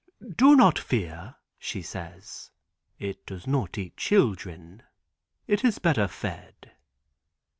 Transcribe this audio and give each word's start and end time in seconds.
"Do 0.35 0.55
not 0.55 0.79
fear," 0.79 1.35
she 1.59 1.83
says, 1.83 2.49
"it 2.97 3.23
does 3.27 3.45
not 3.45 3.77
eat 3.77 3.97
children, 3.97 4.81
it 5.45 5.63
is 5.63 5.77
better 5.77 6.07
fed." 6.07 6.71